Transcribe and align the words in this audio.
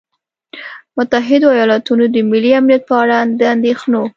متحدو 0.95 1.47
ایالتونو 1.57 2.03
د 2.09 2.15
ملي 2.29 2.51
امنیت 2.59 2.83
په 2.89 2.95
اړه 3.03 3.17
د 3.39 3.41
اندېښنو 3.55 4.01